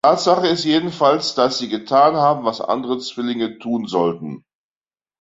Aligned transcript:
Tatsache 0.03 0.47
ist 0.47 0.63
jedenfalls, 0.63 1.35
dass 1.35 1.59
sie 1.59 1.69
getan 1.69 2.15
haben, 2.15 2.43
was 2.43 2.59
andere 2.59 2.97
Zwillinge 2.97 3.59
tun 3.59 3.85
sollten. 3.85 4.43